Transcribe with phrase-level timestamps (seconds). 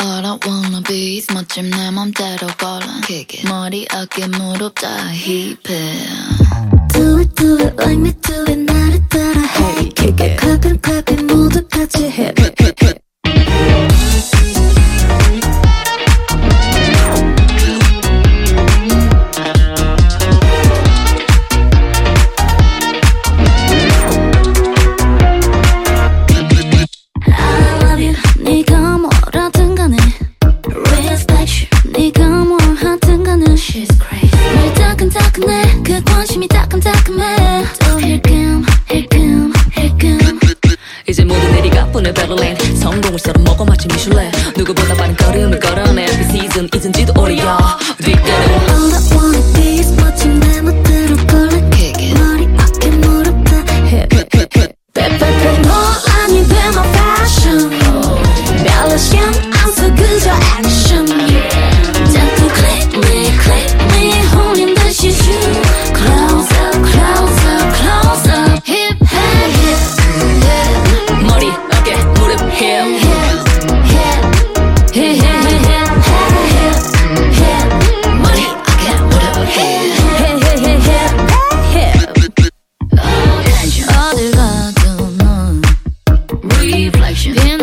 [0.00, 3.48] All I wanna be is 멋짐 내 맘대로 걸어 Kick it.
[3.48, 5.56] 머리 어깨 무릎 다 힙해
[6.92, 10.36] Do it do it like me do it 나를 따라 해 kick it.
[10.40, 10.82] clap it
[33.67, 34.31] She's crazy.
[34.63, 35.83] 왜 따끈따끈해.
[35.83, 37.65] 그 관심이 따끔따끔해.
[37.79, 40.39] 또 힐끔 힐끔 힐끔.
[41.09, 46.05] 이제 모든 일이 가뿐해 베를린 성공을 썰어 먹어 마치 미슐랭 누구보다 빠른 걸음을 걸어내.
[46.05, 47.05] 비 시즌 잊은지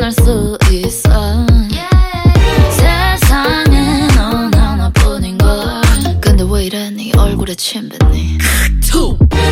[0.04, 1.08] 빛날 수 있어.
[2.70, 5.80] 세상에 넌 하나뿐인걸.
[6.20, 6.90] 근데 왜 이래?
[6.90, 8.36] 네 얼굴에 침 뱉니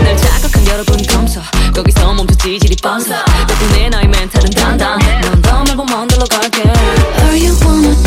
[0.04, 1.40] 날 자극한 여러분 검사.
[1.74, 3.14] 거기서 멈춰 지질이 뻔서
[3.48, 5.20] 덕분에 나의 멘탈은 단단해.
[5.20, 6.62] 넌더 말고 먼 데로 갈게.
[6.62, 8.01] All you wanna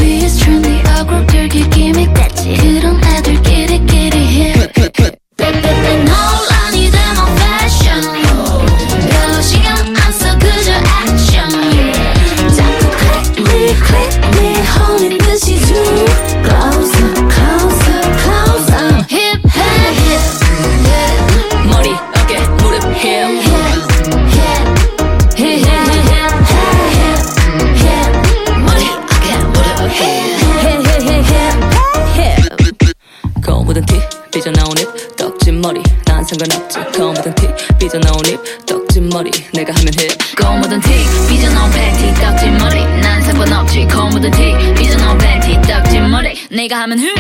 [34.35, 37.47] 삐져나온 입 떡진 머리 난 상관없지 거무던 티
[37.79, 40.89] 삐져나온 입 떡진 머리 내가 하면 해 고무든 티
[41.29, 47.15] 삐져나온 팬티 떡진 머리 난 상관없지 고무든 티 삐져나온 팬티 떡진 머리 내가 하면 흠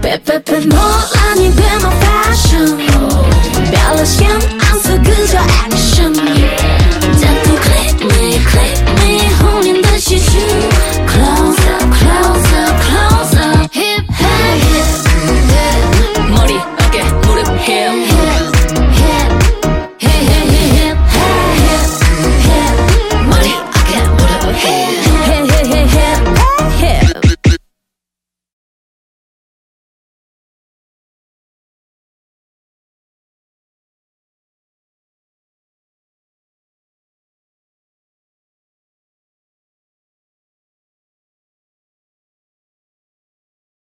[0.00, 0.83] 빼빼빼 너